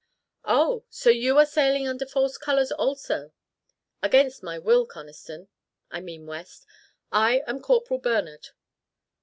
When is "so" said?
0.89-1.11